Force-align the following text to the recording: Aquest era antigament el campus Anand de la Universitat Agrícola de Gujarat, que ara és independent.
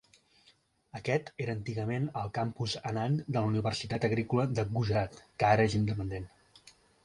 Aquest 0.99 1.29
era 1.45 1.55
antigament 1.57 2.07
el 2.23 2.31
campus 2.39 2.75
Anand 2.93 3.23
de 3.27 3.35
la 3.37 3.45
Universitat 3.53 4.11
Agrícola 4.13 4.49
de 4.59 4.69
Gujarat, 4.75 5.23
que 5.41 5.51
ara 5.55 5.71
és 5.71 5.81
independent. 5.85 6.31